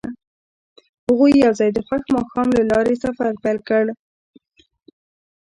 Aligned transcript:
هغوی 1.07 1.31
یوځای 1.45 1.69
د 1.73 1.79
خوښ 1.87 2.03
ماښام 2.15 2.47
له 2.57 2.63
لارې 2.71 2.95
سفر 3.03 3.27
پیل 3.43 3.57
کړ. 3.69 3.85